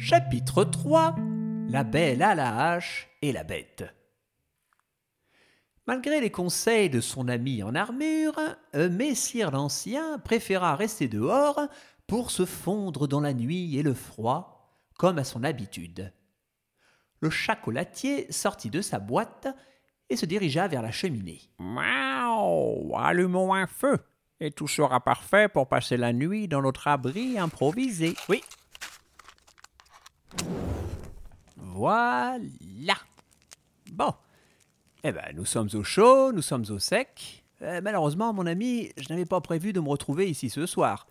Chapitre 0.00 0.62
3 0.62 1.16
La 1.70 1.82
belle 1.82 2.22
à 2.22 2.36
la 2.36 2.70
hache 2.70 3.08
et 3.20 3.32
la 3.32 3.42
bête. 3.42 3.84
Malgré 5.88 6.20
les 6.20 6.30
conseils 6.30 6.88
de 6.88 7.00
son 7.00 7.26
ami 7.26 7.64
en 7.64 7.74
armure, 7.74 8.38
Messire 8.74 9.50
l'Ancien 9.50 10.20
préféra 10.20 10.76
rester 10.76 11.08
dehors 11.08 11.60
pour 12.06 12.30
se 12.30 12.46
fondre 12.46 13.08
dans 13.08 13.20
la 13.20 13.34
nuit 13.34 13.76
et 13.76 13.82
le 13.82 13.92
froid, 13.92 14.72
comme 14.96 15.18
à 15.18 15.24
son 15.24 15.42
habitude. 15.42 16.12
Le 17.20 17.28
chocolatier 17.28 18.30
sortit 18.30 18.70
de 18.70 18.82
sa 18.82 19.00
boîte 19.00 19.48
et 20.08 20.16
se 20.16 20.26
dirigea 20.26 20.68
vers 20.68 20.82
la 20.82 20.92
cheminée. 20.92 21.40
Miaou 21.58 22.96
Allumons 22.96 23.52
un 23.52 23.66
feu, 23.66 23.98
et 24.38 24.52
tout 24.52 24.68
sera 24.68 25.00
parfait 25.00 25.48
pour 25.48 25.66
passer 25.68 25.96
la 25.96 26.12
nuit 26.12 26.46
dans 26.46 26.62
notre 26.62 26.86
abri 26.86 27.36
improvisé. 27.36 28.14
Oui, 28.28 28.44
voilà. 31.78 32.96
Bon. 33.92 34.12
Eh 35.04 35.12
ben, 35.12 35.26
nous 35.36 35.44
sommes 35.44 35.68
au 35.74 35.84
chaud, 35.84 36.32
nous 36.32 36.42
sommes 36.42 36.64
au 36.70 36.80
sec. 36.80 37.44
Euh, 37.62 37.80
malheureusement, 37.80 38.32
mon 38.32 38.46
ami, 38.46 38.90
je 38.96 39.08
n'avais 39.10 39.24
pas 39.24 39.40
prévu 39.40 39.72
de 39.72 39.78
me 39.78 39.88
retrouver 39.88 40.28
ici 40.28 40.50
ce 40.50 40.66
soir. 40.66 41.06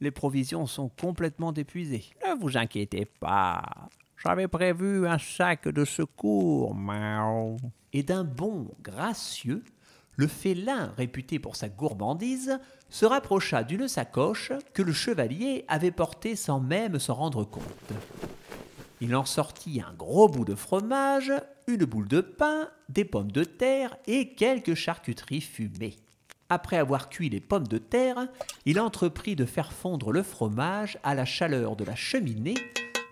Les 0.00 0.10
provisions 0.10 0.66
sont 0.66 0.88
complètement 0.88 1.54
épuisées. 1.54 2.04
Ne 2.26 2.34
vous 2.40 2.56
inquiétez 2.56 3.04
pas. 3.04 3.62
J'avais 4.16 4.48
prévu 4.48 5.06
un 5.06 5.18
sac 5.18 5.68
de 5.68 5.84
secours. 5.84 6.76
Et 7.92 8.02
d'un 8.02 8.24
bond 8.24 8.72
gracieux, 8.82 9.62
le 10.16 10.26
félin, 10.26 10.92
réputé 10.96 11.38
pour 11.38 11.54
sa 11.54 11.68
gourmandise, 11.68 12.58
se 12.90 13.06
rapprocha 13.06 13.62
d'une 13.62 13.86
sacoche 13.86 14.50
que 14.74 14.82
le 14.82 14.92
chevalier 14.92 15.64
avait 15.68 15.92
portée 15.92 16.34
sans 16.34 16.58
même 16.58 16.98
s'en 16.98 17.14
rendre 17.14 17.44
compte. 17.44 17.62
Il 19.00 19.14
en 19.14 19.24
sortit 19.24 19.80
un 19.80 19.92
gros 19.94 20.28
bout 20.28 20.44
de 20.44 20.56
fromage, 20.56 21.32
une 21.68 21.84
boule 21.84 22.08
de 22.08 22.20
pain, 22.20 22.68
des 22.88 23.04
pommes 23.04 23.30
de 23.30 23.44
terre 23.44 23.96
et 24.06 24.30
quelques 24.30 24.74
charcuteries 24.74 25.40
fumées. 25.40 25.96
Après 26.48 26.78
avoir 26.78 27.08
cuit 27.08 27.28
les 27.28 27.40
pommes 27.40 27.68
de 27.68 27.78
terre, 27.78 28.26
il 28.64 28.80
entreprit 28.80 29.36
de 29.36 29.44
faire 29.44 29.72
fondre 29.72 30.10
le 30.10 30.22
fromage 30.22 30.98
à 31.02 31.14
la 31.14 31.24
chaleur 31.24 31.76
de 31.76 31.84
la 31.84 31.94
cheminée, 31.94 32.54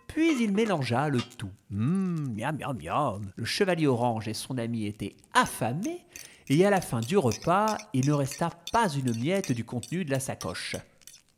puis 0.08 0.42
il 0.42 0.52
mélangea 0.52 1.08
le 1.08 1.20
tout. 1.20 1.50
Hum, 1.70 2.34
miam, 2.34 2.56
miam, 2.58 2.76
miam. 2.82 3.32
Le 3.36 3.44
chevalier 3.44 3.86
orange 3.86 4.26
et 4.26 4.34
son 4.34 4.58
ami 4.58 4.86
étaient 4.86 5.14
affamés, 5.34 6.00
et 6.48 6.64
à 6.64 6.70
la 6.70 6.80
fin 6.80 7.00
du 7.00 7.18
repas, 7.18 7.76
il 7.92 8.08
ne 8.08 8.12
resta 8.12 8.50
pas 8.72 8.88
une 8.88 9.14
miette 9.16 9.52
du 9.52 9.64
contenu 9.64 10.04
de 10.04 10.10
la 10.10 10.20
sacoche. 10.20 10.76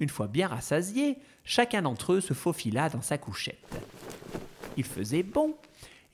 Une 0.00 0.08
fois 0.08 0.28
bien 0.28 0.46
rassasiés, 0.46 1.18
chacun 1.44 1.82
d'entre 1.82 2.12
eux 2.12 2.20
se 2.20 2.34
faufila 2.34 2.88
dans 2.88 3.02
sa 3.02 3.18
couchette. 3.18 3.76
Faisait 4.84 5.22
bon, 5.22 5.54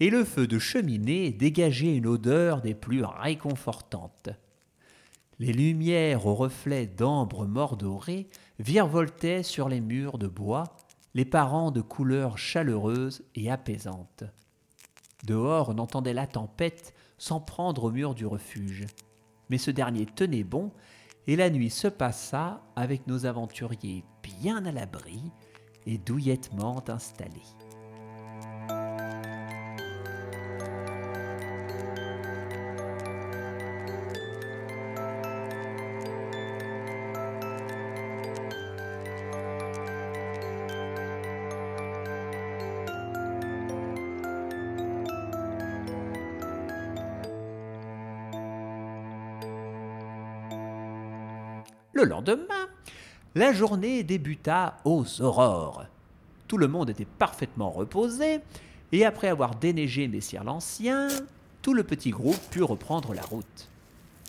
et 0.01 0.11
le 0.11 0.25
feu 0.25 0.47
de 0.47 0.59
cheminée 0.59 1.31
dégageait 1.31 1.97
une 1.97 2.07
odeur 2.07 2.61
des 2.61 2.75
plus 2.75 3.05
réconfortantes. 3.05 4.31
Les 5.39 5.53
lumières 5.53 6.27
aux 6.27 6.35
reflets 6.35 6.87
d'ambre 6.87 7.47
mordoré 7.47 8.29
virevoltaient 8.59 9.43
sur 9.43 9.69
les 9.69 9.81
murs 9.81 10.19
de 10.19 10.29
bois, 10.29 10.65
les 11.15 11.25
parents 11.25 11.71
de 11.71 11.81
couleurs 11.81 12.39
chaleureuses 12.39 13.23
et 13.35 13.51
apaisantes. 13.51 14.25
Dehors, 15.25 15.71
on 15.71 15.79
entendait 15.79 16.13
la 16.13 16.27
tempête 16.27 16.93
s'en 17.19 17.41
prendre 17.41 17.85
au 17.85 17.91
mur 17.91 18.15
du 18.15 18.27
refuge. 18.27 18.87
Mais 19.49 19.59
ce 19.59 19.71
dernier 19.71 20.07
tenait 20.07 20.45
bon, 20.45 20.73
et 21.27 21.37
la 21.37 21.51
nuit 21.51 21.71
se 21.71 21.89
passa 21.89 22.63
avec 22.77 23.07
nos 23.07 23.27
aventuriers 23.27 24.05
bien 24.23 24.67
à 24.67 24.73
l'abri 24.73 25.21
et 25.87 25.99
douillettement 25.99 26.83
installés. 26.89 27.31
Le 51.95 52.03
lendemain, 52.03 52.67
la 53.37 53.53
journée 53.53 54.03
débuta 54.03 54.79
aux 54.85 55.23
aurores. 55.23 55.87
Tout 56.49 56.59
le 56.59 56.67
monde 56.67 56.91
était 56.91 57.05
parfaitement 57.05 57.71
reposé, 57.71 58.41
et 58.91 59.05
après 59.05 59.29
avoir 59.29 59.55
déneigé 59.55 60.09
Messire 60.09 60.43
l'Ancien, 60.43 61.07
tout 61.63 61.73
le 61.73 61.85
petit 61.85 62.11
groupe 62.11 62.41
put 62.51 62.65
reprendre 62.65 63.15
la 63.15 63.23
route. 63.23 63.71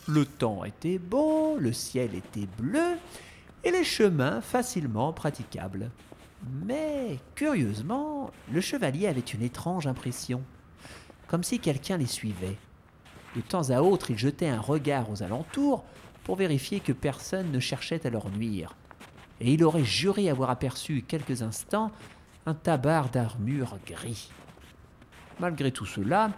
Le 0.08 0.28
temps 0.28 0.64
était 0.64 1.00
beau, 1.00 1.58
le 1.58 1.74
ciel 1.74 2.14
était 2.14 2.48
bleu, 2.60 2.98
et 3.64 3.72
les 3.72 3.84
chemins 3.84 4.42
facilement 4.42 5.12
praticables. 5.12 5.90
Mais, 6.64 7.18
curieusement, 7.34 8.30
le 8.52 8.62
chevalier 8.62 9.08
avait 9.08 9.22
une 9.22 9.42
étrange 9.42 9.88
impression, 9.88 10.44
comme 11.28 11.44
si 11.44 11.58
quelqu'un 11.58 11.98
les 11.98 12.06
suivait. 12.06 12.58
De 13.36 13.42
temps 13.42 13.72
à 13.72 13.82
autre, 13.82 14.12
il 14.12 14.20
jetait 14.20 14.50
un 14.50 14.62
regard 14.62 15.10
aux 15.10 15.24
alentours 15.24 15.84
pour 16.26 16.36
vérifier 16.36 16.82
que 16.82 16.92
personne 16.92 17.52
ne 17.52 17.60
cherchait 17.60 18.06
à 18.06 18.10
leur 18.10 18.30
nuire. 18.30 18.76
Et 19.40 19.54
il 19.54 19.64
aurait 19.64 19.86
juré 19.86 20.30
avoir 20.30 20.50
aperçu 20.50 21.04
quelques 21.08 21.44
instants 21.44 21.92
un 22.46 22.56
tabard 22.56 23.10
d'armure 23.10 23.78
gris. 23.86 24.30
Malgré 25.40 25.72
tout 25.72 25.86
cela, 25.86 26.32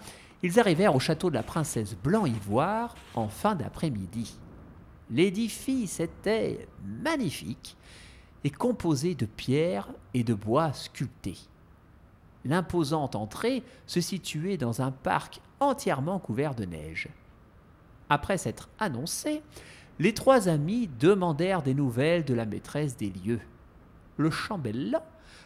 ils 0.44 0.59
arrivèrent 0.59 0.96
au 0.96 1.00
château 1.00 1.30
de 1.30 1.36
la 1.36 1.44
princesse 1.44 1.96
Blanc-Ivoire 1.96 2.96
en 3.16 3.30
fin 3.30 3.56
d'après-midi. 3.56 4.38
L'édifice 5.09 6.00
était 6.02 6.68
magnifique 6.84 7.78
et 8.44 8.50
composé 8.50 9.16
de 9.16 9.25
pierres 9.25 9.88
et 10.14 10.24
de 10.24 10.34
bois 10.34 10.74
sculptés. 10.74 11.38
L'imposante 12.44 13.16
entrée 13.16 13.64
se 13.86 14.02
situait 14.02 14.58
dans 14.58 14.81
un 14.81 14.92
parc 14.92 15.40
entièrement 15.59 16.19
couvert 16.19 16.56
de 16.56 16.66
neige. 16.66 17.09
Après 18.09 18.38
s'être 18.38 18.69
annoncés, 18.79 19.41
les 20.00 20.13
trois 20.13 20.47
amis 20.47 20.90
demandèrent 21.00 21.63
des 21.63 21.73
nouvelles 21.73 22.23
de 22.23 22.34
la 22.34 22.45
maîtresse 22.45 22.97
des 22.97 23.09
lieux. 23.09 23.41
Le 24.18 24.31
chambellan 24.31 25.03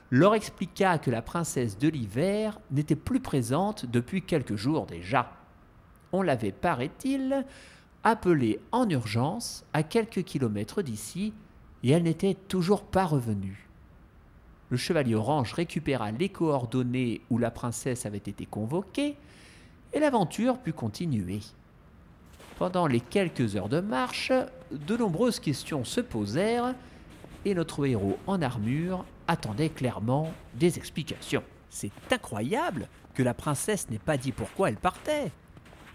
leur 0.10 0.36
expliqua 0.36 0.98
que 0.98 1.10
la 1.10 1.22
princesse 1.22 1.78
de 1.78 1.88
l'hiver 1.88 2.60
n'était 2.70 2.98
plus 2.98 3.22
présente 3.22 3.86
depuis 3.86 4.22
quelques 4.22 4.58
jours 4.58 4.86
déjà. 4.86 5.32
On 6.12 6.22
l'avait, 6.22 6.52
paraît-il, 6.52 7.46
appelée 8.04 8.60
en 8.74 8.90
urgence 8.90 9.66
à 9.72 9.84
quelques 9.84 10.24
kilomètres 10.24 10.82
d'ici, 10.82 11.34
et 11.84 11.92
elle 11.92 12.04
n'était 12.04 12.34
toujours 12.34 12.84
pas 12.84 13.06
revenue. 13.06 13.70
Le 14.70 14.78
chevalier 14.78 15.16
orange 15.16 15.54
récupéra 15.54 16.12
les 16.12 16.30
coordonnées 16.30 17.22
où 17.30 17.38
la 17.38 17.52
princesse 17.52 18.06
avait 18.06 18.18
été 18.18 18.46
convoquée, 18.46 19.16
et 19.94 20.00
l'aventure 20.00 20.60
put 20.60 20.74
continuer. 20.74 21.40
Pendant 22.62 22.86
les 22.86 23.00
quelques 23.00 23.56
heures 23.56 23.70
de 23.70 23.80
marche, 23.80 24.32
de 24.70 24.96
nombreuses 24.96 25.40
questions 25.40 25.84
se 25.84 26.00
posèrent 26.00 26.76
et 27.44 27.56
notre 27.56 27.88
héros 27.88 28.20
en 28.28 28.40
armure 28.40 29.04
attendait 29.28 29.70
clairement 29.70 30.32
des 30.54 30.78
explications. 30.78 31.42
C'est 31.72 31.90
incroyable 32.12 32.88
que 33.16 33.24
la 33.24 33.34
princesse 33.34 33.90
n'ait 33.90 33.98
pas 33.98 34.16
dit 34.16 34.32
pourquoi 34.32 34.70
elle 34.70 34.76
partait. 34.76 35.32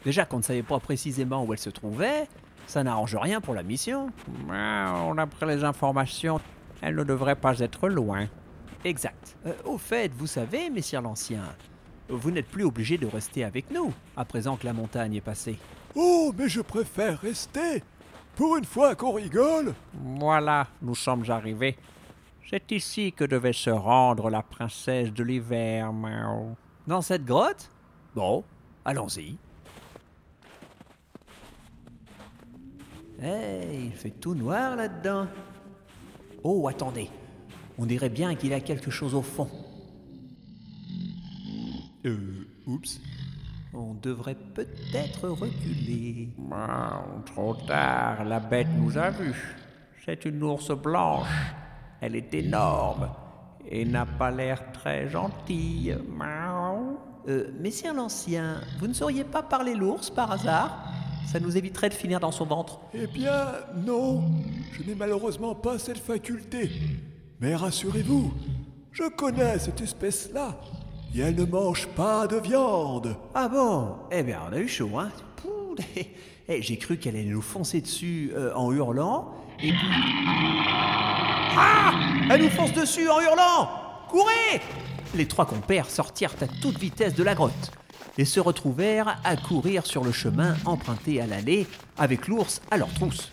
Déjà 0.05 0.25
qu'on 0.25 0.39
ne 0.39 0.43
savait 0.43 0.65
pas 0.65 0.81
précisément 0.81 1.45
où 1.45 1.53
elle 1.53 1.61
se 1.61 1.71
trouvait, 1.71 2.27
ça 2.67 2.83
n'arrange 2.83 3.15
rien 3.15 3.41
pour 3.41 3.55
la 3.55 3.63
mission. 3.63 4.11
On 4.49 5.19
a 5.19 5.27
pris 5.29 5.47
les 5.47 5.63
informations. 5.63 6.41
Elle 6.83 6.97
ne 6.97 7.05
devrait 7.05 7.37
pas 7.37 7.61
être 7.61 7.89
loin. 7.89 8.27
Exact. 8.85 9.37
Euh, 9.47 9.53
au 9.67 9.79
fait, 9.79 10.11
vous 10.13 10.27
savez, 10.27 10.69
messire 10.71 11.01
l'Ancien, 11.01 11.45
vous 12.09 12.33
n'êtes 12.33 12.49
plus 12.49 12.65
obligé 12.65 12.99
de 12.99 13.07
rester 13.07 13.45
avec 13.45 13.71
nous, 13.71 13.93
à 14.17 14.25
présent 14.25 14.57
que 14.57 14.67
la 14.67 14.73
montagne 14.73 15.15
est 15.15 15.21
passée. 15.21 15.61
Oh, 15.97 16.31
mais 16.37 16.49
je 16.49 16.61
préfère 16.61 17.19
rester. 17.21 17.83
Pour 18.37 18.59
une 18.59 18.67
fois 18.67 18.95
qu'on 18.95 19.13
rigole. 19.13 19.75
Voilà, 19.95 20.69
nous 20.83 20.95
sommes 20.95 21.25
arrivés. 21.31 21.75
C'est 22.51 22.71
ici 22.71 23.13
que 23.13 23.25
devait 23.25 23.55
se 23.55 23.71
rendre 23.71 24.29
la 24.29 24.43
princesse 24.43 25.11
de 25.11 25.25
l'hiver, 25.25 25.93
miaou. 25.95 26.55
Dans 26.87 27.01
cette 27.01 27.25
grotte? 27.25 27.71
Bon, 28.15 28.45
allons-y. 28.85 29.39
Eh, 33.23 33.87
il 33.87 33.93
fait 33.93 34.11
tout 34.11 34.35
noir 34.35 34.77
là-dedans. 34.77 35.27
Oh, 36.45 36.69
attendez. 36.69 37.09
On 37.79 37.87
dirait 37.87 38.11
bien 38.11 38.35
qu'il 38.35 38.51
y 38.51 38.55
a 38.55 38.61
quelque 38.61 38.91
chose 38.91 39.15
au 39.15 39.23
fond. 39.23 39.49
Euh, 42.05 42.47
oups. 42.67 43.01
On 43.79 43.93
devrait 43.93 44.39
peut-être 44.55 45.29
reculer. 45.29 46.31
Ah, 46.51 47.05
trop 47.27 47.55
tard, 47.55 48.25
la 48.25 48.41
bête 48.41 48.69
nous 48.75 48.97
a 48.97 49.11
vus. 49.11 49.55
C'est 50.03 50.25
une 50.25 50.43
ours 50.43 50.71
blanche. 50.71 51.29
Elle 52.01 52.17
est 52.17 52.33
énorme 52.33 53.11
et 53.69 53.85
n'a 53.85 54.07
pas 54.07 54.31
l'air 54.31 54.73
très 54.73 55.11
gentil. 55.11 55.93
Miaou. 56.09 56.97
Euh, 57.29 57.51
messire 57.61 57.93
l'Ancien, 57.93 58.63
vous 58.79 58.87
ne 58.87 58.95
sauriez 58.95 59.25
pas 59.25 59.43
parler 59.43 59.75
l'ours 59.75 60.09
par 60.09 60.33
hasard? 60.33 60.91
Ça 61.27 61.39
nous 61.39 61.55
éviterait 61.55 61.91
de 61.91 61.95
finir 61.95 62.19
dans 62.19 62.33
son 62.33 62.47
ventre. 62.47 62.81
Eh 62.95 63.07
bien, 63.07 63.47
non, 63.85 64.23
je 64.73 64.85
n'ai 64.85 64.95
malheureusement 64.95 65.55
pas 65.55 65.79
cette 65.79 65.99
faculté. 65.99 66.71
Mais 67.41 67.55
rassurez-vous, 67.55 68.33
je 68.91 69.05
connais 69.11 69.59
cette 69.59 69.83
espèce-là. 69.83 70.57
Et 71.15 71.21
elle 71.21 71.35
ne 71.35 71.45
mange 71.45 71.87
pas 71.89 72.27
de 72.27 72.37
viande. 72.37 73.17
Ah 73.35 73.49
bon? 73.49 73.97
Eh 74.11 74.23
bien, 74.23 74.41
on 74.49 74.53
a 74.53 74.59
eu 74.59 74.69
chaud, 74.69 74.91
hein. 74.99 75.11
Pouh, 75.37 75.75
eh, 76.49 76.63
J'ai 76.63 76.77
cru 76.77 76.99
qu'elle 76.99 77.17
allait 77.17 77.25
nous 77.25 77.43
foncer 77.43 77.81
dessus 77.81 78.33
euh, 78.35 78.55
en 78.55 78.73
hurlant, 78.73 79.33
et 79.63 79.73
puis... 79.73 79.89
Ah! 81.59 81.93
Elle 82.31 82.43
nous 82.43 82.51
fonce 82.51 82.73
dessus 82.73 83.09
en 83.09 83.21
hurlant! 83.21 83.71
Courez! 84.09 84.61
Les 85.15 85.27
trois 85.27 85.47
compères 85.47 85.89
sortirent 85.89 86.35
à 86.43 86.47
toute 86.61 86.79
vitesse 86.79 87.15
de 87.15 87.23
la 87.23 87.35
grotte 87.35 87.71
et 88.19 88.25
se 88.25 88.41
retrouvèrent 88.41 89.19
à 89.25 89.37
courir 89.37 89.87
sur 89.87 90.05
le 90.05 90.13
chemin 90.13 90.55
emprunté 90.67 91.21
à 91.21 91.27
l'allée 91.27 91.67
avec 91.97 92.29
l'ours 92.29 92.61
à 92.71 92.77
leur 92.77 92.93
trousse. 92.93 93.33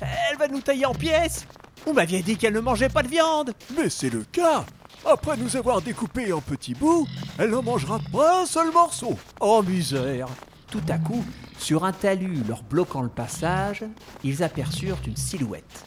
Elle 0.00 0.36
va 0.38 0.46
nous 0.48 0.60
tailler 0.60 0.86
en 0.86 0.94
pièces! 0.94 1.46
Vous 1.86 1.92
m'aviez 1.92 2.22
dit 2.22 2.36
qu'elle 2.36 2.54
ne 2.54 2.60
mangeait 2.60 2.88
pas 2.88 3.02
de 3.02 3.08
viande! 3.08 3.52
Mais 3.76 3.90
c'est 3.90 4.10
le 4.10 4.24
cas. 4.30 4.64
Après 5.06 5.36
nous 5.36 5.56
avoir 5.56 5.82
découpés 5.82 6.32
en 6.32 6.40
petits 6.40 6.74
bouts, 6.74 7.06
elle 7.38 7.50
n'en 7.50 7.62
mangera 7.62 7.98
pas 8.10 8.42
un 8.42 8.46
seul 8.46 8.72
morceau. 8.72 9.18
Oh 9.40 9.62
misère 9.62 10.28
Tout 10.70 10.82
à 10.88 10.98
coup, 10.98 11.22
sur 11.58 11.84
un 11.84 11.92
talus 11.92 12.42
leur 12.48 12.62
bloquant 12.62 13.02
le 13.02 13.10
passage, 13.10 13.84
ils 14.22 14.42
aperçurent 14.42 15.00
une 15.06 15.16
silhouette. 15.16 15.84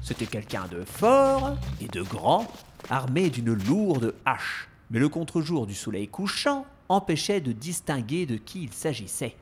C'était 0.00 0.26
quelqu'un 0.26 0.66
de 0.70 0.84
fort 0.84 1.56
et 1.80 1.88
de 1.88 2.02
grand, 2.02 2.46
armé 2.88 3.30
d'une 3.30 3.52
lourde 3.52 4.14
hache. 4.24 4.68
Mais 4.90 5.00
le 5.00 5.08
contre-jour 5.08 5.66
du 5.66 5.74
soleil 5.74 6.06
couchant 6.06 6.64
empêchait 6.88 7.40
de 7.40 7.52
distinguer 7.52 8.26
de 8.26 8.36
qui 8.36 8.62
il 8.64 8.72
s'agissait. 8.72 9.36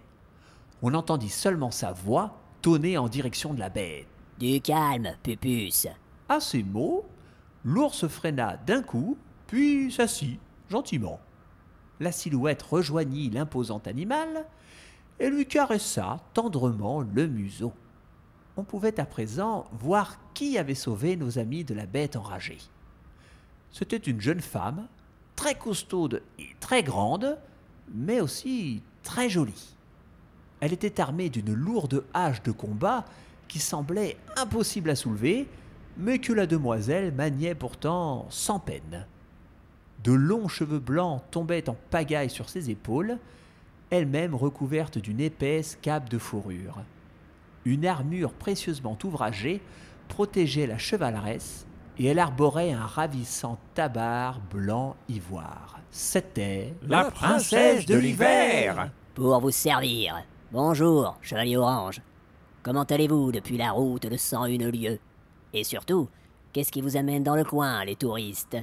On 0.80 0.94
entendit 0.94 1.28
seulement 1.28 1.70
sa 1.70 1.92
voix 1.92 2.38
tonner 2.62 2.96
en 2.96 3.08
direction 3.08 3.52
de 3.52 3.60
la 3.60 3.68
bête. 3.68 4.06
Du 4.38 4.60
calme, 4.62 5.10
Pupus. 5.22 5.88
À 6.28 6.40
ces 6.40 6.62
mots, 6.62 7.04
l'ours 7.64 8.06
freina 8.08 8.56
d'un 8.66 8.82
coup, 8.82 9.16
puis 9.46 9.92
s'assit 9.92 10.38
gentiment. 10.68 11.20
La 11.98 12.12
silhouette 12.12 12.62
rejoignit 12.62 13.30
l'imposant 13.30 13.82
animal 13.86 14.46
et 15.18 15.28
lui 15.28 15.46
caressa 15.46 16.18
tendrement 16.32 17.00
le 17.00 17.26
museau. 17.26 17.72
On 18.56 18.64
pouvait 18.64 18.98
à 18.98 19.04
présent 19.04 19.66
voir 19.72 20.18
qui 20.34 20.58
avait 20.58 20.74
sauvé 20.74 21.16
nos 21.16 21.38
amis 21.38 21.64
de 21.64 21.74
la 21.74 21.86
bête 21.86 22.16
enragée. 22.16 22.58
C'était 23.70 23.96
une 23.96 24.20
jeune 24.20 24.40
femme, 24.40 24.88
très 25.36 25.54
costaude 25.54 26.22
et 26.38 26.48
très 26.58 26.82
grande, 26.82 27.38
mais 27.94 28.20
aussi 28.20 28.82
très 29.02 29.28
jolie. 29.28 29.76
Elle 30.60 30.72
était 30.72 31.00
armée 31.00 31.30
d'une 31.30 31.54
lourde 31.54 32.04
hache 32.12 32.42
de 32.42 32.52
combat 32.52 33.04
qui 33.48 33.58
semblait 33.58 34.16
impossible 34.36 34.90
à 34.90 34.96
soulever, 34.96 35.48
mais 36.00 36.18
que 36.18 36.32
la 36.32 36.46
demoiselle 36.46 37.12
maniait 37.12 37.54
pourtant 37.54 38.26
sans 38.30 38.58
peine. 38.58 39.06
De 40.02 40.12
longs 40.12 40.48
cheveux 40.48 40.78
blancs 40.78 41.22
tombaient 41.30 41.68
en 41.68 41.76
pagaille 41.90 42.30
sur 42.30 42.48
ses 42.48 42.70
épaules, 42.70 43.18
elle-même 43.90 44.34
recouverte 44.34 44.98
d'une 44.98 45.20
épaisse 45.20 45.78
cape 45.82 46.08
de 46.08 46.18
fourrure. 46.18 46.78
Une 47.64 47.84
armure 47.84 48.32
précieusement 48.32 48.96
ouvragée 49.04 49.60
protégeait 50.08 50.66
la 50.66 50.78
chevaleresse 50.78 51.66
et 51.98 52.06
elle 52.06 52.18
arborait 52.18 52.72
un 52.72 52.86
ravissant 52.86 53.58
tabard 53.74 54.40
blanc 54.50 54.96
ivoire. 55.08 55.78
C'était 55.90 56.72
La 56.86 57.10
princesse 57.10 57.84
de 57.84 57.96
l'hiver 57.96 58.90
Pour 59.14 59.38
vous 59.40 59.50
servir. 59.50 60.24
Bonjour, 60.52 61.18
chevalier 61.20 61.56
orange. 61.56 62.00
Comment 62.62 62.84
allez-vous 62.84 63.32
depuis 63.32 63.58
la 63.58 63.72
route 63.72 64.06
de 64.06 64.16
101 64.16 64.70
lieues? 64.70 65.00
Et 65.52 65.64
surtout, 65.64 66.08
qu'est-ce 66.52 66.70
qui 66.70 66.80
vous 66.80 66.96
amène 66.96 67.22
dans 67.24 67.34
le 67.36 67.44
coin, 67.44 67.84
les 67.84 67.96
touristes? 67.96 68.56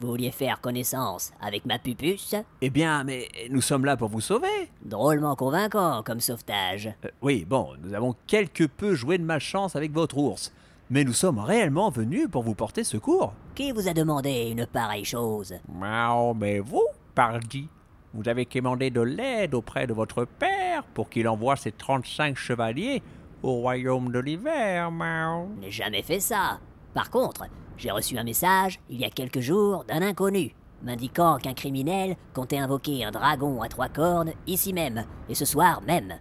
Vous 0.00 0.08
vouliez 0.08 0.30
faire 0.30 0.60
connaissance 0.60 1.32
avec 1.40 1.64
ma 1.64 1.78
pupus 1.78 2.34
Eh 2.60 2.68
bien, 2.68 3.02
mais 3.04 3.28
nous 3.48 3.62
sommes 3.62 3.86
là 3.86 3.96
pour 3.96 4.10
vous 4.10 4.20
sauver. 4.20 4.68
Drôlement 4.84 5.34
convaincant 5.36 6.02
comme 6.02 6.20
sauvetage. 6.20 6.92
Euh, 7.06 7.08
oui, 7.22 7.46
bon, 7.48 7.70
nous 7.82 7.94
avons 7.94 8.14
quelque 8.26 8.64
peu 8.64 8.94
joué 8.94 9.16
de 9.16 9.24
malchance 9.24 9.74
avec 9.74 9.92
votre 9.92 10.18
ours, 10.18 10.52
mais 10.90 11.02
nous 11.02 11.14
sommes 11.14 11.38
réellement 11.38 11.88
venus 11.88 12.28
pour 12.30 12.42
vous 12.42 12.54
porter 12.54 12.84
secours. 12.84 13.32
Qui 13.54 13.72
vous 13.72 13.88
a 13.88 13.94
demandé 13.94 14.50
une 14.50 14.66
pareille 14.66 15.06
chose? 15.06 15.54
Miaou, 15.72 16.34
mais 16.34 16.58
vous, 16.58 16.84
pardi, 17.14 17.66
vous 18.12 18.28
avez 18.28 18.44
commandé 18.44 18.90
de 18.90 19.00
l'aide 19.00 19.54
auprès 19.54 19.86
de 19.86 19.94
votre 19.94 20.26
père 20.26 20.84
pour 20.92 21.08
qu'il 21.08 21.26
envoie 21.26 21.56
ses 21.56 21.72
35 21.72 22.36
chevaliers 22.36 23.02
au 23.46 23.60
royaume 23.60 24.10
de 24.10 24.18
l'hiver. 24.18 24.90
Je 24.90 25.60
n'ai 25.60 25.70
jamais 25.70 26.02
fait 26.02 26.20
ça. 26.20 26.58
Par 26.94 27.10
contre, 27.10 27.44
j'ai 27.76 27.90
reçu 27.90 28.18
un 28.18 28.24
message, 28.24 28.80
il 28.88 29.00
y 29.00 29.04
a 29.04 29.10
quelques 29.10 29.40
jours, 29.40 29.84
d'un 29.84 30.02
inconnu, 30.02 30.54
m'indiquant 30.82 31.38
qu'un 31.38 31.54
criminel 31.54 32.16
comptait 32.34 32.58
invoquer 32.58 33.04
un 33.04 33.10
dragon 33.10 33.62
à 33.62 33.68
trois 33.68 33.88
cornes 33.88 34.32
ici 34.46 34.72
même, 34.72 35.04
et 35.28 35.34
ce 35.34 35.44
soir 35.44 35.82
même. 35.82 36.14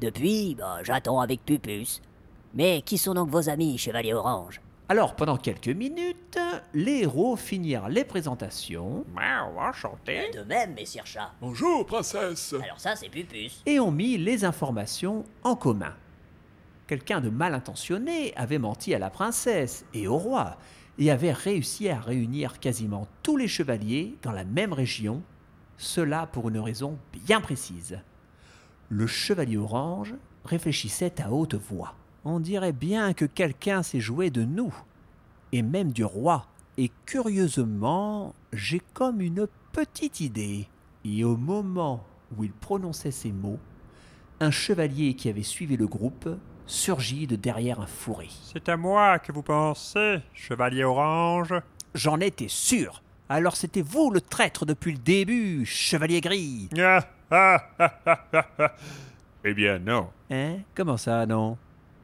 Depuis, 0.00 0.54
bah, 0.54 0.78
j'attends 0.82 1.20
avec 1.20 1.44
Pupus. 1.44 2.00
Mais 2.54 2.82
qui 2.82 2.98
sont 2.98 3.14
donc 3.14 3.30
vos 3.30 3.48
amis, 3.48 3.78
Chevalier 3.78 4.14
Orange? 4.14 4.60
Alors, 4.88 5.16
pendant 5.16 5.36
quelques 5.36 5.68
minutes, 5.68 6.38
les 6.72 7.02
héros 7.02 7.36
finirent 7.36 7.88
les 7.88 8.04
présentations 8.04 9.04
Miaou, 9.14 9.58
enchanté. 9.58 10.30
De 10.34 10.42
même, 10.44 10.72
messire 10.74 11.04
chat. 11.04 11.32
Bonjour, 11.42 11.84
princesse. 11.84 12.54
Alors 12.62 12.80
ça, 12.80 12.96
c'est 12.96 13.10
Pupus. 13.10 13.62
et 13.66 13.80
ont 13.80 13.90
mis 13.90 14.16
les 14.16 14.44
informations 14.46 15.24
en 15.42 15.56
commun. 15.56 15.92
Quelqu'un 16.88 17.20
de 17.20 17.28
mal 17.28 17.54
intentionné 17.54 18.34
avait 18.34 18.58
menti 18.58 18.94
à 18.94 18.98
la 18.98 19.10
princesse 19.10 19.84
et 19.92 20.08
au 20.08 20.16
roi 20.16 20.56
et 20.98 21.10
avait 21.10 21.32
réussi 21.32 21.90
à 21.90 22.00
réunir 22.00 22.60
quasiment 22.60 23.06
tous 23.22 23.36
les 23.36 23.46
chevaliers 23.46 24.16
dans 24.22 24.32
la 24.32 24.44
même 24.44 24.72
région, 24.72 25.22
cela 25.76 26.26
pour 26.26 26.48
une 26.48 26.58
raison 26.58 26.98
bien 27.26 27.42
précise. 27.42 28.00
Le 28.88 29.06
chevalier 29.06 29.58
orange 29.58 30.14
réfléchissait 30.46 31.20
à 31.20 31.30
haute 31.30 31.56
voix. 31.56 31.94
On 32.24 32.40
dirait 32.40 32.72
bien 32.72 33.12
que 33.12 33.26
quelqu'un 33.26 33.82
s'est 33.82 34.00
joué 34.00 34.30
de 34.30 34.44
nous, 34.44 34.74
et 35.52 35.60
même 35.60 35.92
du 35.92 36.04
roi. 36.04 36.46
Et 36.78 36.90
curieusement, 37.04 38.34
j'ai 38.54 38.80
comme 38.94 39.20
une 39.20 39.46
petite 39.72 40.20
idée. 40.20 40.68
Et 41.04 41.22
au 41.22 41.36
moment 41.36 42.02
où 42.34 42.44
il 42.44 42.52
prononçait 42.52 43.10
ces 43.10 43.30
mots, 43.30 43.58
un 44.40 44.50
chevalier 44.50 45.14
qui 45.14 45.28
avait 45.28 45.42
suivi 45.42 45.76
le 45.76 45.86
groupe 45.86 46.30
surgit 46.68 47.26
de 47.26 47.36
derrière 47.36 47.80
un 47.80 47.86
fourré. 47.86 48.28
C'est 48.44 48.68
à 48.68 48.76
moi 48.76 49.18
que 49.18 49.32
vous 49.32 49.42
pensez, 49.42 50.20
chevalier 50.34 50.84
orange 50.84 51.54
J'en 51.94 52.20
étais 52.20 52.48
sûr. 52.48 53.02
Alors 53.28 53.56
c'était 53.56 53.82
vous 53.82 54.10
le 54.10 54.20
traître 54.20 54.64
depuis 54.64 54.92
le 54.92 54.98
début, 54.98 55.66
chevalier 55.66 56.20
gris. 56.20 56.68
Ah, 56.78 57.08
ah, 57.30 57.58
ah, 57.78 57.98
ah, 58.06 58.28
ah, 58.32 58.46
ah. 58.58 58.72
Eh 59.44 59.54
bien 59.54 59.78
non. 59.78 60.08
Hein? 60.30 60.58
Comment 60.74 60.96
ça, 60.96 61.26
non? 61.26 61.56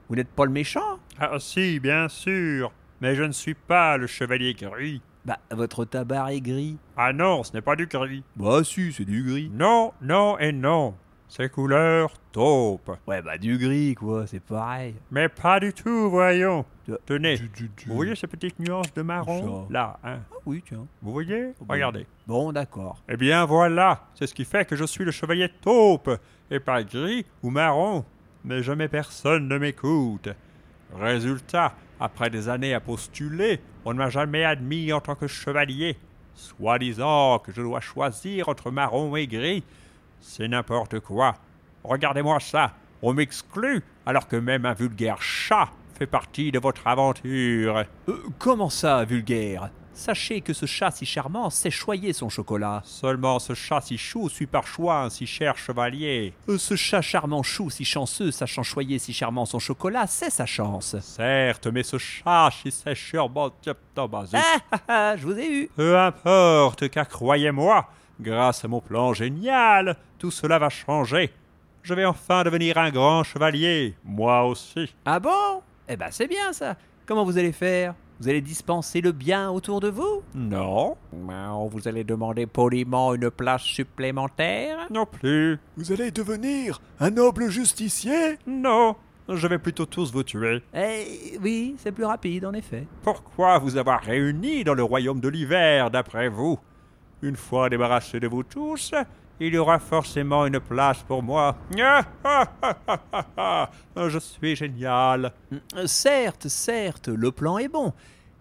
Vous 0.09 0.17
n'êtes 0.17 0.29
pas 0.29 0.45
le 0.45 0.51
méchant? 0.51 0.99
Ah 1.19 1.39
si, 1.39 1.81
bien 1.81 2.09
sûr. 2.09 2.73
Mais 3.01 3.15
je 3.15 3.23
ne 3.23 3.33
suis 3.33 3.55
pas 3.55 3.97
le 3.97 4.07
chevalier 4.07 4.55
gris. 4.55 5.01
Bah, 5.25 5.39
votre 5.51 5.85
tabac 5.85 6.35
est 6.35 6.41
gris. 6.41 6.77
Ah 6.97 7.13
non, 7.13 7.43
ce 7.43 7.53
n'est 7.55 7.63
pas 7.63 7.77
du 7.77 7.87
gris. 7.87 8.23
Bah 8.37 8.63
si, 8.63 8.93
c'est 8.93 9.05
du 9.05 9.23
gris. 9.23 9.51
Non, 9.53 9.93
non 10.03 10.39
et 10.39 10.53
non. 10.53 10.95
C'est 11.37 11.51
couleur 11.51 12.13
taupe. 12.31 12.97
Ouais, 13.09 13.21
bah 13.21 13.37
du 13.39 13.59
gris, 13.59 13.97
quoi, 13.97 14.25
c'est 14.25 14.39
pareil. 14.39 14.95
Mais 15.11 15.29
pas 15.29 15.59
du 15.59 15.73
tout, 15.73 16.09
voyons. 16.09 16.65
Tenez, 17.07 17.37
Du- 17.39 17.49
du- 17.49 17.71
du- 17.77 17.89
vous 17.89 17.97
voyez 17.97 18.15
ces 18.15 18.29
petites 18.29 18.57
nuances 18.61 18.95
de 18.95 19.03
marron. 19.03 19.67
Là, 19.69 19.99
hein? 20.05 20.19
Ah 20.33 20.37
oui, 20.47 20.63
tiens. 20.65 20.87
Vous 21.03 21.11
voyez? 21.13 21.49
Regardez. 21.69 22.07
Bon, 22.29 22.53
d'accord. 22.53 23.03
Eh 23.09 23.17
bien 23.17 23.45
voilà, 23.47 24.07
c'est 24.15 24.29
ce 24.29 24.35
qui 24.35 24.45
fait 24.45 24.65
que 24.65 24.77
je 24.77 24.85
suis 24.85 25.05
le 25.05 25.11
chevalier 25.11 25.49
taupe, 25.61 26.09
et 26.53 26.61
pas 26.61 26.85
gris 26.85 27.27
ou 27.43 27.51
marron. 27.51 28.05
Mais 28.45 28.63
jamais 28.63 28.87
personne 28.87 29.49
ne 29.49 29.59
m'écoute. 29.59 30.29
Résultat, 30.95 31.75
après 31.99 32.31
des 32.31 32.49
années 32.49 32.75
à 32.75 32.81
postuler, 32.81 33.59
on 33.85 33.93
ne 33.93 33.99
m'a 33.99 34.09
jamais 34.11 34.45
admis 34.45 34.93
en 34.93 35.01
tant 35.01 35.17
que 35.17 35.27
chevalier. 35.27 35.97
Soi-disant 36.35 37.41
que 37.41 37.51
je 37.51 37.61
dois 37.61 37.81
choisir 37.81 38.49
entre 38.49 38.71
marron 38.71 39.17
et 39.17 39.27
gris. 39.27 39.65
C'est 40.27 40.49
n'importe 40.49 41.01
quoi. 41.01 41.35
Regardez-moi 41.85 42.41
ça, 42.41 42.73
on 43.03 43.13
m'exclut, 43.13 43.83
alors 44.07 44.27
que 44.27 44.37
même 44.37 44.65
un 44.65 44.73
vulgaire 44.73 45.21
chat 45.21 45.69
fait 45.99 46.07
partie 46.07 46.51
de 46.51 46.59
votre 46.59 46.87
aventure. 46.87 47.85
Euh, 48.09 48.15
comment 48.39 48.71
ça, 48.71 49.05
vulgaire? 49.05 49.69
Sachez 49.93 50.41
que 50.41 50.53
ce 50.55 50.67
chat 50.67 50.91
si 50.91 51.05
charmant 51.07 51.51
sait 51.51 51.71
choyer 51.71 52.13
son 52.15 52.29
chocolat. 52.31 52.81
Seulement 52.85 53.39
ce 53.39 53.53
chat 53.55 53.81
si 53.83 53.97
chou 53.99 54.29
suit 54.29 54.47
par 54.47 54.67
choix 54.67 55.03
un 55.03 55.11
si 55.11 55.25
cher 55.27 55.57
chevalier. 55.57 56.33
Euh, 56.49 56.59
Ce 56.59 56.75
chat 56.75 57.03
charmant 57.03 57.45
chou 57.45 57.71
si 57.71 57.85
chanceux, 57.85 58.33
sachant 58.33 58.65
choyer 58.65 58.99
si 58.99 59.13
charmant 59.13 59.45
son 59.45 59.61
chocolat, 59.61 60.07
c'est 60.09 60.31
sa 60.31 60.47
chance. 60.47 60.97
Certes, 61.01 61.69
mais 61.69 61.85
ce 61.85 61.99
chat 61.99 62.49
si 62.63 62.73
c'est 62.73 62.97
sûrement 62.97 63.51
diaptomasie. 63.63 64.35
Ah, 64.37 64.59
ah, 64.73 64.79
ah, 64.89 65.17
je 65.17 65.27
vous 65.27 65.39
ai 65.39 65.53
eu. 65.53 65.71
Peu 65.77 65.97
importe, 65.97 66.89
car 66.89 67.07
croyez-moi, 67.07 67.87
grâce 68.21 68.65
à 68.65 68.69
mon 68.69 68.81
plan 68.81 69.13
génial, 69.15 69.97
tout 70.25 70.31
cela 70.31 70.59
va 70.59 70.71
changer. 70.71 71.31
Je 71.83 71.93
vais 71.93 72.07
enfin 72.07 72.45
devenir 72.45 72.79
un 72.79 72.91
grand 72.91 73.25
chevalier, 73.25 73.95
moi 74.07 74.47
aussi. 74.47 74.95
Ah 75.05 75.21
bon? 75.21 75.61
Eh 75.87 75.99
ben 75.99 76.07
c'est 76.11 76.27
bien 76.27 76.51
ça. 76.55 76.77
Comment 77.05 77.27
vous 77.27 77.37
allez 77.37 77.53
faire? 77.53 77.95
Vous 78.19 78.31
allez 78.31 78.41
dispenser 78.41 79.03
le 79.03 79.13
bien 79.13 79.51
autour 79.51 79.81
de 79.81 79.91
vous? 79.91 80.23
Non, 80.35 80.97
Ben, 81.13 81.53
Vous 81.71 81.87
allez 81.87 82.05
demander 82.05 82.47
poliment 82.47 83.13
une 83.13 83.31
place 83.31 83.61
supplémentaire? 83.65 84.87
Non 84.91 85.05
plus. 85.05 85.59
Vous 85.77 85.93
allez 85.93 86.11
devenir 86.11 86.81
un 87.01 87.11
noble 87.11 87.51
justicier? 87.51 88.39
Non, 88.47 88.97
je 89.29 89.47
vais 89.47 89.59
plutôt 89.59 89.85
tous 89.85 90.11
vous 90.11 90.23
tuer. 90.23 90.63
Eh 90.75 91.37
oui, 91.43 91.75
c'est 91.77 91.93
plus 91.93 92.07
rapide 92.07 92.47
en 92.47 92.55
effet. 92.55 92.87
Pourquoi 93.03 93.59
vous 93.59 93.77
avoir 93.77 94.01
réunis 94.01 94.65
dans 94.65 94.73
le 94.73 94.85
royaume 94.85 95.21
de 95.21 95.29
l'hiver, 95.29 95.91
d'après 95.91 96.31
vous? 96.31 96.59
Une 97.21 97.37
fois 97.37 97.69
débarrassé 97.69 98.21
de 98.21 98.27
vous 98.27 98.43
tous, 98.43 98.95
il 99.41 99.55
y 99.55 99.59
aura 99.59 99.79
forcément 99.79 100.47
une 100.47 100.61
place 100.61 101.03
pour 101.03 101.23
moi. 101.23 101.57
Je 103.97 104.19
suis 104.19 104.57
génial. 104.57 105.33
Certes, 105.87 106.49
certes, 106.49 107.09
le 107.09 107.31
plan 107.33 107.59
est 107.59 107.69
bon. 107.69 107.93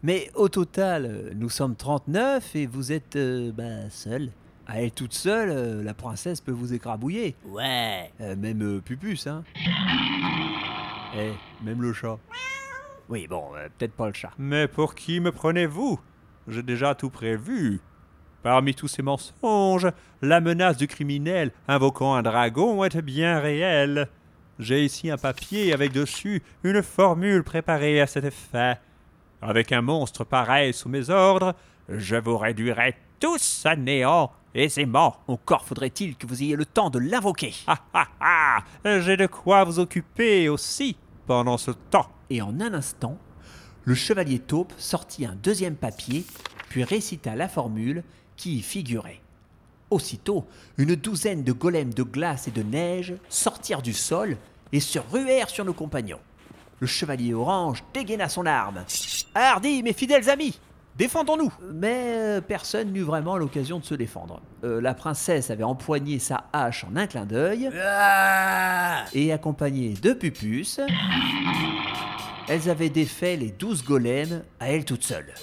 Mais 0.02 0.30
au 0.36 0.50
total, 0.50 1.32
nous 1.36 1.50
sommes 1.50 1.76
39 1.76 2.56
et 2.56 2.66
vous 2.66 2.92
êtes 2.92 3.16
euh, 3.16 3.52
ben, 3.54 3.90
seul. 3.90 4.32
À 4.68 4.82
elle 4.82 4.92
toute 4.92 5.14
seule, 5.14 5.50
euh, 5.50 5.84
la 5.84 5.94
princesse 5.94 6.42
peut 6.42 6.52
vous 6.52 6.74
écrabouiller. 6.74 7.36
Ouais. 7.46 8.12
Euh, 8.22 8.36
même 8.36 8.62
euh, 8.62 8.82
Pupus, 8.82 9.28
hein. 9.28 9.44
Eh, 11.16 11.32
même 11.64 11.82
le 11.82 11.94
chat. 11.94 12.18
Oui, 13.10 13.28
bon, 13.28 13.44
euh, 13.56 13.68
peut-être 13.78 13.94
pas 13.94 14.08
le 14.08 14.14
chat. 14.14 14.32
Mais 14.38 14.68
pour 14.68 14.96
qui 14.96 15.20
me 15.20 15.32
prenez-vous? 15.32 16.00
J'ai 16.48 16.64
déjà 16.64 16.96
tout 16.96 17.10
prévu. 17.10 17.80
Parmi 18.44 18.76
tous 18.76 18.90
ces 18.90 19.02
mensonges, 19.02 19.88
la 20.22 20.42
menace 20.42 20.76
du 20.76 20.88
criminel 20.88 21.52
invoquant 21.70 22.14
un 22.14 22.22
dragon 22.22 22.84
est 22.84 23.02
bien 23.02 23.40
réelle. 23.40 24.10
J'ai 24.60 24.84
ici 24.84 25.10
un 25.10 25.18
papier 25.18 25.72
avec 25.72 25.94
dessus 25.94 26.44
une 26.64 26.84
formule 26.84 27.44
préparée 27.44 28.02
à 28.02 28.08
cet 28.08 28.26
effet. 28.26 28.78
Avec 29.42 29.72
un 29.72 29.82
monstre 29.82 30.26
pareil 30.26 30.74
sous 30.74 30.90
mes 30.90 31.10
ordres, 31.10 31.56
je 31.88 32.18
vous 32.18 32.38
réduirai 32.38 32.96
tous 33.22 33.66
à 33.66 33.78
néant 33.78 34.30
aisément. 34.54 35.16
Encore 35.28 35.64
faudrait-il 35.64 36.18
que 36.18 36.28
vous 36.28 36.44
ayez 36.44 36.58
le 36.58 36.66
temps 36.66 36.90
de 36.90 37.00
l'invoquer. 37.00 37.54
Ah 37.68 37.80
ah 37.94 38.08
ah 38.84 39.00
J'ai 39.00 39.16
de 39.16 39.26
quoi 39.26 39.64
vous 39.64 39.80
occuper 39.80 40.50
aussi 40.50 40.98
pendant 41.28 41.58
ce 41.58 41.72
temps. 41.72 42.10
Et 42.30 42.42
en 42.42 42.60
un 42.60 42.74
instant, 42.74 43.18
le 43.86 43.96
chevalier 43.96 44.40
taupe 44.40 44.74
sortit 44.78 45.26
un 45.26 45.36
deuxième 45.42 45.76
papier, 45.76 46.26
puis 46.68 46.84
récita 46.84 47.36
la 47.36 47.48
formule 47.48 48.04
qui 48.36 48.58
y 48.58 48.62
figurait. 48.62 49.22
Aussitôt, 49.90 50.46
une 50.78 50.96
douzaine 50.96 51.44
de 51.44 51.52
golems 51.52 51.94
de 51.94 52.04
glace 52.04 52.48
et 52.48 52.52
de 52.52 52.64
neige 52.64 53.14
sortirent 53.30 53.82
du 53.82 53.94
sol 53.94 54.38
et 54.72 54.80
se 54.80 54.98
ruèrent 54.98 55.50
sur 55.50 55.66
nos 55.66 55.74
compagnons. 55.74 56.20
Le 56.80 56.88
chevalier 56.88 57.34
orange 57.34 57.84
dégaina 57.94 58.28
son 58.28 58.46
arme. 58.46 58.84
Hardi, 59.36 59.84
mes 59.84 59.94
fidèles 59.94 60.30
amis, 60.30 60.60
défendons-nous 60.98 61.54
Mais 61.72 62.14
euh, 62.16 62.42
personne 62.42 62.92
n'eut 62.92 63.04
vraiment 63.04 63.38
l'occasion 63.38 63.80
de 63.80 63.86
se 63.86 63.94
défendre. 63.94 64.42
Euh, 64.64 64.82
la 64.82 64.96
princesse 64.96 65.52
avait 65.52 65.64
empoigné 65.64 66.18
sa 66.18 66.46
hache 66.52 66.84
en 66.86 66.96
un 66.96 67.06
clin 67.06 67.26
d'œil 67.26 67.70
Ah 67.80 69.06
et 69.14 69.32
accompagnée 69.32 69.94
de 69.94 70.14
Pupus, 70.14 70.82
elles 72.50 72.70
avaient 72.70 72.90
défait 72.90 73.38
les 73.38 73.52
douze 73.52 73.84
golems 73.84 74.44
à 74.60 74.70
elles 74.72 74.86
toutes 74.86 75.04
seules. 75.04 75.34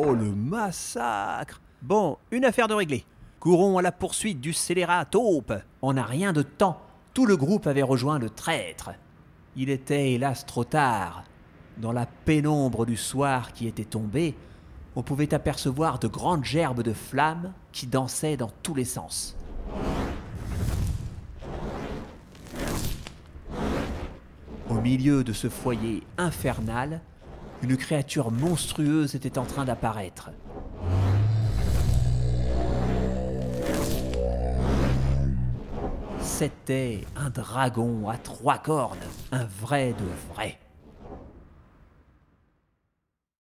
Oh 0.00 0.14
le 0.14 0.32
massacre 0.32 1.60
Bon, 1.82 2.18
une 2.30 2.44
affaire 2.44 2.68
de 2.68 2.74
régler. 2.74 3.04
Courons 3.40 3.78
à 3.78 3.82
la 3.82 3.90
poursuite 3.90 4.40
du 4.40 4.52
scélérat 4.52 5.04
taupe. 5.04 5.52
On 5.82 5.92
n'a 5.92 6.04
rien 6.04 6.32
de 6.32 6.42
temps. 6.42 6.80
Tout 7.14 7.26
le 7.26 7.36
groupe 7.36 7.66
avait 7.66 7.82
rejoint 7.82 8.20
le 8.20 8.30
traître. 8.30 8.90
Il 9.56 9.70
était 9.70 10.12
hélas 10.12 10.46
trop 10.46 10.62
tard. 10.62 11.24
Dans 11.78 11.90
la 11.90 12.06
pénombre 12.06 12.86
du 12.86 12.96
soir 12.96 13.52
qui 13.52 13.66
était 13.66 13.84
tombé, 13.84 14.36
on 14.94 15.02
pouvait 15.02 15.34
apercevoir 15.34 15.98
de 15.98 16.06
grandes 16.06 16.44
gerbes 16.44 16.82
de 16.82 16.92
flammes 16.92 17.52
qui 17.72 17.88
dansaient 17.88 18.36
dans 18.36 18.52
tous 18.62 18.76
les 18.76 18.84
sens. 18.84 19.36
Au 24.68 24.80
milieu 24.80 25.24
de 25.24 25.32
ce 25.32 25.48
foyer 25.48 26.04
infernal, 26.18 27.00
une 27.62 27.76
créature 27.76 28.30
monstrueuse 28.30 29.14
était 29.14 29.38
en 29.38 29.44
train 29.44 29.64
d'apparaître. 29.64 30.30
C'était 36.20 37.04
un 37.16 37.30
dragon 37.30 38.08
à 38.08 38.16
trois 38.16 38.58
cornes, 38.58 38.96
un 39.32 39.44
vrai 39.44 39.92
de 39.92 40.34
vrai. 40.34 40.58